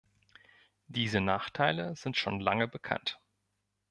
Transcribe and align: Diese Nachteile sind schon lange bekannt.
Diese 0.87 1.21
Nachteile 1.21 1.95
sind 1.95 2.17
schon 2.17 2.39
lange 2.39 2.67
bekannt. 2.67 3.19